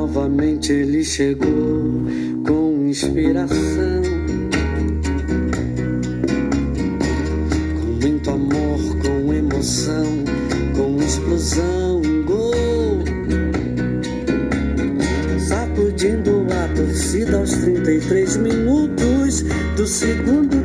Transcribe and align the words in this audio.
Novamente 0.00 0.72
ele 0.72 1.02
chegou 1.02 2.04
com 2.46 2.86
inspiração. 2.86 4.02
Com 7.80 8.06
muito 8.06 8.30
amor, 8.30 8.78
com 9.02 9.34
emoção, 9.34 10.06
com 10.76 11.02
explosão, 11.02 12.00
gol. 12.24 13.02
Sacudindo 15.48 16.46
a 16.52 16.68
torcida 16.76 17.36
aos 17.38 17.50
33 17.54 18.36
minutos 18.36 19.42
do 19.76 19.84
segundo. 19.84 20.57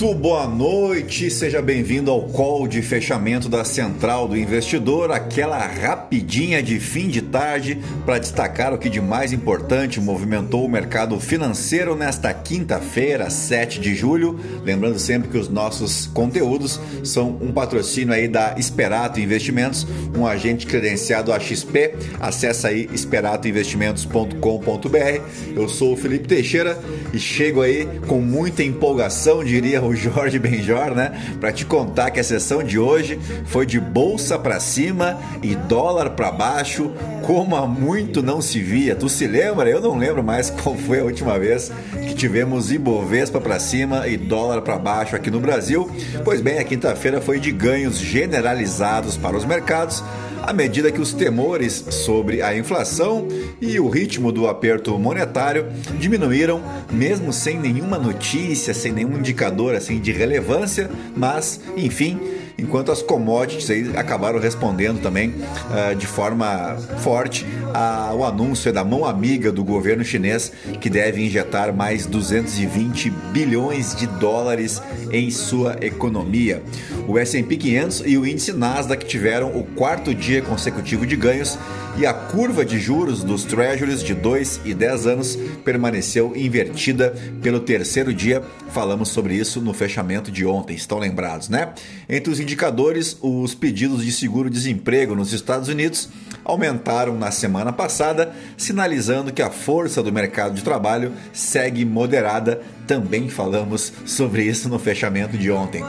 Muito 0.00 0.14
boa 0.14 0.46
noite, 0.46 1.28
seja 1.28 1.60
bem-vindo 1.60 2.08
ao 2.08 2.22
call 2.28 2.68
de 2.68 2.80
fechamento 2.82 3.48
da 3.48 3.64
Central 3.64 4.28
do 4.28 4.38
Investidor, 4.38 5.10
aquela 5.10 5.58
rapidinha 5.58 6.62
de 6.62 6.78
fim 6.78 7.08
de 7.08 7.20
tarde 7.20 7.80
para 8.06 8.20
destacar 8.20 8.72
o 8.72 8.78
que 8.78 8.88
de 8.88 9.00
mais 9.00 9.32
importante 9.32 10.00
movimentou 10.00 10.64
o 10.64 10.68
mercado 10.68 11.18
financeiro 11.18 11.96
nesta 11.96 12.32
quinta-feira, 12.32 13.28
7 13.28 13.80
de 13.80 13.96
julho. 13.96 14.38
Lembrando 14.62 15.00
sempre 15.00 15.30
que 15.30 15.36
os 15.36 15.48
nossos 15.48 16.06
conteúdos 16.06 16.78
são 17.02 17.36
um 17.40 17.50
patrocínio 17.50 18.14
aí 18.14 18.28
da 18.28 18.54
Esperato 18.56 19.18
Investimentos, 19.18 19.84
um 20.16 20.24
agente 20.24 20.64
credenciado 20.64 21.32
a 21.32 21.40
XP. 21.40 21.96
Acesse 22.20 22.68
aí 22.68 22.88
esperatoinvestimentos.com.br. 22.92 25.22
Eu 25.56 25.68
sou 25.68 25.94
o 25.94 25.96
Felipe 25.96 26.28
Teixeira 26.28 26.80
e 27.12 27.18
chego 27.18 27.62
aí 27.62 27.88
com 28.06 28.20
muita 28.20 28.62
empolgação 28.62 29.42
diria 29.42 29.87
o 29.88 29.96
Jorge 29.96 30.38
Benjor, 30.38 30.94
né? 30.94 31.12
Para 31.40 31.52
te 31.52 31.64
contar 31.64 32.10
que 32.10 32.20
a 32.20 32.24
sessão 32.24 32.62
de 32.62 32.78
hoje 32.78 33.18
foi 33.46 33.66
de 33.66 33.80
bolsa 33.80 34.38
para 34.38 34.60
cima 34.60 35.18
e 35.42 35.54
dólar 35.54 36.10
para 36.10 36.30
baixo, 36.30 36.92
como 37.22 37.56
há 37.56 37.66
muito 37.66 38.22
não 38.22 38.40
se 38.40 38.60
via. 38.60 38.94
Tu 38.94 39.08
se 39.08 39.26
lembra? 39.26 39.68
Eu 39.68 39.80
não 39.80 39.96
lembro 39.96 40.22
mais 40.22 40.50
qual 40.62 40.76
foi 40.76 41.00
a 41.00 41.04
última 41.04 41.38
vez 41.38 41.72
que 42.06 42.14
tivemos 42.14 42.70
Ibovespa 42.70 43.40
para 43.40 43.58
cima 43.58 44.06
e 44.06 44.16
dólar 44.16 44.62
para 44.62 44.78
baixo 44.78 45.16
aqui 45.16 45.30
no 45.30 45.40
Brasil. 45.40 45.90
Pois 46.24 46.40
bem, 46.40 46.58
a 46.58 46.64
quinta-feira 46.64 47.20
foi 47.20 47.40
de 47.40 47.50
ganhos 47.50 47.98
generalizados 47.98 49.16
para 49.16 49.36
os 49.36 49.44
mercados 49.44 50.02
à 50.42 50.52
medida 50.52 50.90
que 50.90 51.00
os 51.00 51.12
temores 51.12 51.84
sobre 51.90 52.42
a 52.42 52.56
inflação 52.56 53.26
e 53.60 53.78
o 53.78 53.88
ritmo 53.88 54.32
do 54.32 54.46
aperto 54.48 54.98
monetário 54.98 55.66
diminuíram, 55.98 56.62
mesmo 56.90 57.32
sem 57.32 57.58
nenhuma 57.58 57.98
notícia, 57.98 58.72
sem 58.72 58.92
nenhum 58.92 59.18
indicador 59.18 59.74
assim 59.74 60.00
de 60.00 60.12
relevância, 60.12 60.90
mas 61.16 61.60
enfim, 61.76 62.20
enquanto 62.58 62.90
as 62.90 63.00
commodities 63.00 63.70
aí 63.70 63.96
acabaram 63.96 64.40
respondendo 64.40 65.00
também 65.00 65.30
uh, 65.30 65.94
de 65.96 66.06
forma 66.06 66.76
forte 66.98 67.46
ao 67.72 68.24
anúncio 68.24 68.72
da 68.72 68.84
mão 68.84 69.04
amiga 69.04 69.52
do 69.52 69.62
governo 69.62 70.04
chinês 70.04 70.52
que 70.80 70.90
deve 70.90 71.24
injetar 71.24 71.72
mais 71.72 72.04
220 72.06 73.10
bilhões 73.32 73.94
de 73.94 74.06
dólares 74.06 74.82
em 75.12 75.30
sua 75.30 75.76
economia. 75.80 76.62
O 77.06 77.16
S&P 77.16 77.56
500 77.56 78.02
e 78.04 78.18
o 78.18 78.26
índice 78.26 78.52
Nasdaq 78.52 79.06
tiveram 79.06 79.56
o 79.56 79.62
quarto 79.64 80.12
dia 80.12 80.42
consecutivo 80.42 81.06
de 81.06 81.14
ganhos 81.14 81.56
e 81.98 82.06
a 82.06 82.14
curva 82.14 82.64
de 82.64 82.78
juros 82.78 83.24
dos 83.24 83.44
treasuries 83.44 84.04
de 84.04 84.14
2 84.14 84.60
e 84.64 84.72
10 84.72 85.06
anos 85.06 85.36
permaneceu 85.64 86.32
invertida 86.36 87.12
pelo 87.42 87.58
terceiro 87.58 88.14
dia. 88.14 88.40
Falamos 88.70 89.08
sobre 89.08 89.34
isso 89.34 89.60
no 89.60 89.74
fechamento 89.74 90.30
de 90.30 90.46
ontem, 90.46 90.76
estão 90.76 90.98
lembrados, 90.98 91.48
né? 91.48 91.72
Entre 92.08 92.32
os 92.32 92.38
indicadores, 92.48 93.18
os 93.20 93.54
pedidos 93.54 94.02
de 94.02 94.10
seguro-desemprego 94.10 95.14
nos 95.14 95.34
Estados 95.34 95.68
Unidos 95.68 96.08
aumentaram 96.42 97.14
na 97.14 97.30
semana 97.30 97.74
passada, 97.74 98.32
sinalizando 98.56 99.30
que 99.30 99.42
a 99.42 99.50
força 99.50 100.02
do 100.02 100.10
mercado 100.10 100.54
de 100.54 100.64
trabalho 100.64 101.12
segue 101.30 101.84
moderada. 101.84 102.62
Também 102.86 103.28
falamos 103.28 103.92
sobre 104.06 104.44
isso 104.44 104.66
no 104.66 104.78
fechamento 104.78 105.36
de 105.36 105.50
ontem. 105.50 105.84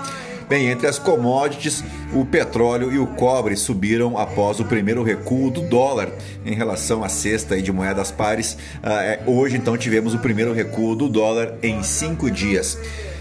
Bem, 0.49 0.69
entre 0.69 0.87
as 0.87 0.99
commodities, 0.99 1.81
o 2.13 2.25
petróleo 2.25 2.91
e 2.91 2.97
o 2.97 3.07
cobre 3.07 3.55
subiram 3.55 4.17
após 4.17 4.59
o 4.59 4.65
primeiro 4.65 5.01
recuo 5.01 5.49
do 5.49 5.61
dólar 5.61 6.11
em 6.45 6.55
relação 6.55 7.05
à 7.05 7.07
cesta 7.07 7.61
de 7.61 7.71
moedas 7.71 8.11
pares. 8.11 8.57
Uh, 8.83 9.31
hoje, 9.31 9.55
então, 9.55 9.77
tivemos 9.77 10.13
o 10.13 10.19
primeiro 10.19 10.51
recuo 10.51 10.93
do 10.95 11.07
dólar 11.07 11.53
em 11.63 11.81
cinco 11.83 12.29
dias. 12.29 12.77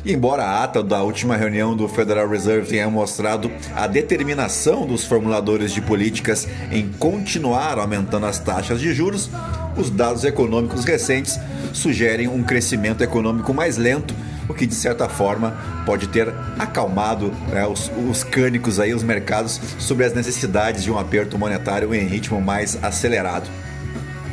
Embora 0.08 0.42
a 0.42 0.64
ata 0.64 0.82
da 0.82 1.02
última 1.02 1.36
reunião 1.36 1.76
do 1.76 1.86
Federal 1.86 2.26
Reserve 2.26 2.66
tenha 2.66 2.88
mostrado 2.88 3.52
a 3.76 3.86
determinação 3.86 4.86
dos 4.86 5.04
formuladores 5.04 5.70
de 5.70 5.82
políticas 5.82 6.48
em 6.72 6.88
continuar 6.88 7.78
aumentando 7.78 8.24
as 8.24 8.38
taxas 8.38 8.80
de 8.80 8.94
juros, 8.94 9.28
os 9.76 9.90
dados 9.90 10.24
econômicos 10.24 10.86
recentes 10.86 11.38
sugerem 11.74 12.26
um 12.26 12.42
crescimento 12.42 13.04
econômico 13.04 13.52
mais 13.52 13.76
lento 13.76 14.14
o 14.48 14.54
que 14.54 14.64
de 14.64 14.74
certa 14.74 15.10
forma 15.10 15.54
pode 15.84 16.08
ter 16.08 16.32
acalmado 16.58 17.30
né, 17.50 17.66
os, 17.66 17.92
os 18.08 18.24
cânicos 18.24 18.80
aí, 18.80 18.94
os 18.94 19.02
mercados, 19.02 19.60
sobre 19.78 20.06
as 20.06 20.14
necessidades 20.14 20.82
de 20.82 20.90
um 20.90 20.98
aperto 20.98 21.38
monetário 21.38 21.94
em 21.94 22.06
ritmo 22.06 22.40
mais 22.40 22.82
acelerado. 22.82 23.46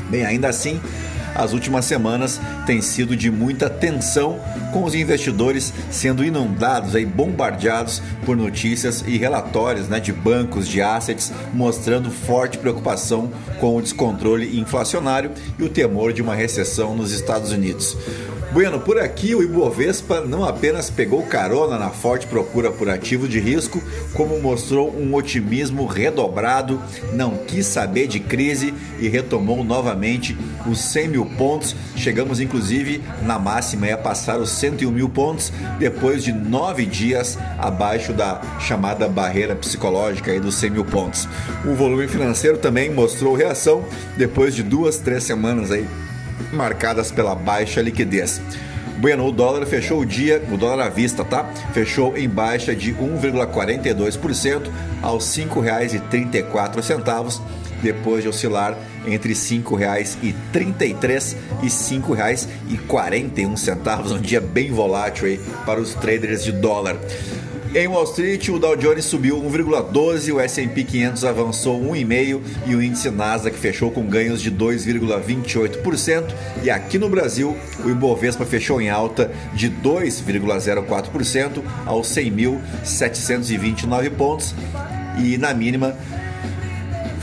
Bem, 0.09 0.25
ainda 0.25 0.47
assim, 0.47 0.80
as 1.35 1.51
últimas 1.51 1.85
semanas 1.85 2.40
têm 2.66 2.81
sido 2.81 3.16
de 3.16 3.29
muita 3.29 3.69
tensão, 3.69 4.40
com 4.72 4.84
os 4.84 4.96
investidores 4.96 5.73
sendo 5.91 6.23
inundados, 6.23 6.96
aí, 6.96 7.06
bombardeados 7.06 8.01
por 8.25 8.35
notícias 8.38 9.03
e 9.06 9.18
relatórios 9.18 9.90
né, 9.90 10.00
de 10.00 10.13
bancos, 10.13 10.68
de 10.68 10.81
assets, 10.81 11.31
mostrando 11.53 12.09
forte 12.09 12.57
preocupação 12.57 13.31
com 13.59 13.75
o 13.75 13.81
descontrole 13.81 14.57
inflacionário 14.57 15.31
e 15.59 15.63
o 15.63 15.69
temor 15.69 16.13
de 16.13 16.22
uma 16.22 16.35
recessão 16.35 16.95
nos 16.95 17.12
Estados 17.12 17.51
Unidos. 17.51 17.97
Bueno, 18.55 18.79
por 18.79 18.97
aqui 18.97 19.35
o 19.35 19.43
Ibovespa 19.43 20.21
não 20.21 20.45
apenas 20.45 20.89
pegou 20.89 21.21
carona 21.23 21.77
na 21.77 21.89
forte 21.89 22.25
procura 22.25 22.71
por 22.71 22.89
ativo 22.89 23.27
de 23.27 23.38
risco, 23.38 23.83
como 24.13 24.39
mostrou 24.39 24.95
um 24.97 25.13
otimismo 25.13 25.85
redobrado, 25.85 26.81
não 27.11 27.35
quis 27.35 27.65
saber 27.65 28.07
de 28.07 28.17
crise 28.17 28.73
e 28.97 29.09
retomou 29.09 29.61
novamente 29.61 30.38
os 30.65 30.79
100 30.79 31.07
mil 31.09 31.25
pontos. 31.38 31.75
Chegamos 31.97 32.39
inclusive 32.39 33.03
na 33.23 33.38
máxima 33.38 33.91
a 33.91 33.97
passar 33.97 34.39
os 34.39 34.51
101 34.51 34.89
mil 34.89 35.09
pontos 35.09 35.51
depois 35.77 36.23
de 36.23 36.31
nove 36.31 36.85
dias 36.85 37.38
abaixo 37.57 38.13
da 38.13 38.39
chamada 38.61 39.05
barreira 39.09 39.53
psicológica 39.53 40.31
aí 40.31 40.39
dos 40.39 40.55
100 40.55 40.69
mil 40.69 40.85
pontos. 40.85 41.27
O 41.65 41.75
volume 41.75 42.07
financeiro 42.07 42.57
também 42.57 42.89
mostrou 42.89 43.35
reação 43.35 43.83
depois 44.15 44.55
de 44.55 44.63
duas, 44.63 44.97
três 44.97 45.25
semanas 45.25 45.71
aí 45.71 45.85
marcadas 46.51 47.12
pela 47.12 47.35
baixa 47.35 47.81
liquidez. 47.81 48.41
Bueno, 48.97 49.28
o 49.28 49.31
dólar 49.31 49.66
fechou 49.66 50.00
o 50.00 50.06
dia, 50.06 50.41
o 50.51 50.57
dólar 50.57 50.88
à 50.88 50.90
vista, 50.90 51.25
tá? 51.25 51.44
Fechou 51.73 52.18
em 52.18 52.29
baixa 52.29 52.73
de 52.73 52.94
1,42% 52.94 54.72
aos 55.01 55.35
R$ 55.35 55.45
5,34, 55.45 57.41
depois 57.84 58.24
de 58.24 58.29
oscilar 58.29 58.78
entre 59.06 59.34
R$ 59.34 59.35
5,33 59.35 60.24
e 60.24 60.34
R$ 61.66 61.69
5,41, 61.69 64.12
um 64.12 64.22
dia 64.22 64.40
bem 64.40 64.72
volátil 64.72 65.28
aí 65.28 65.41
para 65.66 65.81
os 65.81 65.94
traders 65.94 66.41
de 66.44 66.53
dólar. 66.53 66.95
Em 67.75 67.88
Wall 67.90 68.06
Street, 68.06 68.47
o 68.47 68.58
Dow 68.58 68.78
Jones 68.78 69.03
subiu 69.03 69.38
1,12, 69.38 70.34
o 70.34 70.40
S&P 70.40 70.86
500 70.86 71.25
avançou 71.25 71.78
1,5 71.81 72.40
e 72.68 72.74
o 72.74 72.81
índice 72.81 73.12
Nasdaq 73.12 73.58
fechou 73.58 73.91
com 73.91 74.08
ganhos 74.08 74.41
de 74.41 74.50
2,28%. 74.50 76.34
E 76.63 76.69
aqui 76.69 76.97
no 76.97 77.09
Brasil, 77.09 77.53
o 77.84 77.90
Ibovespa 77.90 78.46
fechou 78.46 78.80
em 78.80 78.90
alta 78.90 79.30
de 79.53 79.69
2,04% 79.69 81.62
aos 81.86 82.08
100.729 82.08 84.09
pontos 84.12 84.56
e 85.22 85.38
na 85.38 85.53
mínima 85.53 85.97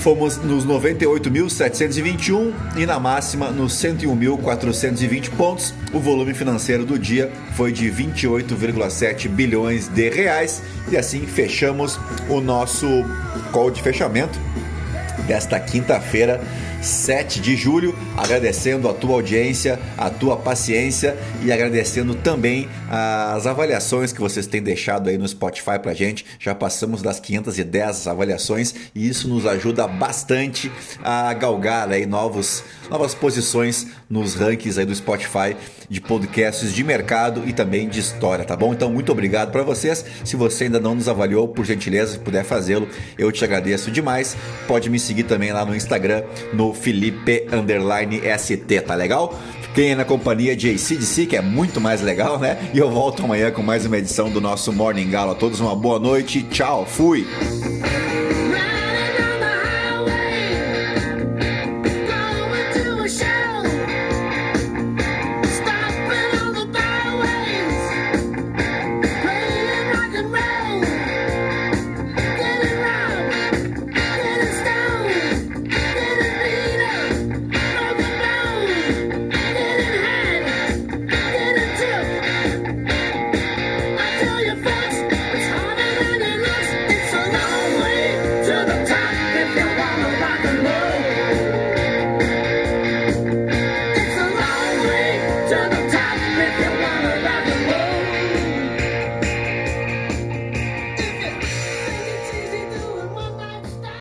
fomos 0.03 0.37
nos 0.39 0.67
98.721 0.67 2.53
e 2.77 2.84
na 2.84 2.99
máxima 2.99 3.51
nos 3.51 3.75
101.420 3.75 5.31
pontos. 5.31 5.72
O 5.93 6.01
volume 6.01 6.34
financeiro 6.34 6.84
do 6.84 6.99
dia 6.99 7.31
foi 7.54 7.71
de 7.71 7.89
28,7 7.89 9.28
bilhões 9.28 9.87
de 9.87 10.10
reais 10.10 10.60
e 10.91 10.97
assim 10.97 11.25
fechamos 11.25 12.01
o 12.28 12.41
nosso 12.41 12.89
call 13.53 13.71
de 13.71 13.81
fechamento 13.81 14.41
desta 15.28 15.60
quinta-feira 15.60 16.41
7 16.83 17.41
de 17.41 17.57
julho. 17.57 17.97
Agradecendo 18.17 18.89
a 18.89 18.93
tua 18.93 19.15
audiência, 19.15 19.79
a 19.97 20.11
tua 20.11 20.37
paciência 20.37 21.17
e 21.43 21.53
agradecendo 21.53 22.15
também 22.15 22.69
as 22.91 23.47
avaliações 23.47 24.13
que 24.13 24.21
vocês 24.21 24.47
têm 24.47 24.63
deixado 24.63 25.09
aí 25.09 25.17
no 25.17 25.27
Spotify 25.27 25.79
pra 25.81 25.95
gente. 25.95 26.27
Já 26.39 26.55
passamos 26.55 27.01
das 27.01 27.21
510 27.21 28.07
avaliações 28.07 28.75
e 28.95 29.09
isso 29.09 29.29
nos 29.29 29.47
ajuda 29.47 29.87
bastante 29.87 30.71
a 31.03 31.33
galgar 31.33 31.91
aí 31.91 32.05
novos, 32.05 32.63
novas 32.91 33.15
posições 33.15 33.87
nos 34.11 34.34
rankings 34.34 34.79
aí 34.79 34.84
do 34.84 34.95
Spotify 34.95 35.57
de 35.89 36.01
podcasts 36.01 36.73
de 36.73 36.83
mercado 36.83 37.43
e 37.47 37.53
também 37.53 37.87
de 37.87 38.01
história, 38.01 38.45
tá 38.45 38.57
bom? 38.57 38.73
Então, 38.73 38.91
muito 38.91 39.13
obrigado 39.13 39.53
para 39.53 39.63
vocês. 39.63 40.05
Se 40.25 40.37
você 40.37 40.65
ainda 40.65 40.81
não 40.81 40.95
nos 40.95 41.07
avaliou, 41.07 41.49
por 41.49 41.67
gentileza, 41.67 42.13
se 42.13 42.19
puder 42.19 42.45
fazê-lo, 42.45 42.89
eu 43.19 43.31
te 43.31 43.45
agradeço 43.45 43.91
demais. 43.91 44.34
Pode 44.67 44.89
me 44.89 44.99
seguir 44.99 45.25
também 45.25 45.53
lá 45.53 45.67
no 45.67 45.77
Instagram, 45.77 46.23
no 46.53 46.72
Felipe 46.74 47.47
ST, 48.39 48.80
tá 48.86 48.95
legal? 48.95 49.39
Fiquem 49.63 49.95
na 49.95 50.04
companhia 50.04 50.54
de 50.54 50.71
ACDC, 50.71 51.27
que 51.27 51.36
é 51.36 51.41
muito 51.41 51.80
mais 51.80 52.03
legal, 52.03 52.39
né? 52.39 52.59
E 52.74 52.78
eu 52.78 52.91
volto 52.91 53.24
amanhã 53.24 53.51
com 53.51 53.63
mais 53.63 53.86
uma 53.86 53.97
edição 53.98 54.30
do 54.30 54.41
nosso 54.41 54.72
Morning 54.72 55.09
Gala. 55.09 55.33
A 55.33 55.34
todos 55.34 55.60
uma 55.60 55.74
boa 55.74 55.98
noite. 55.98 56.42
Tchau, 56.42 56.84
fui! 56.86 57.27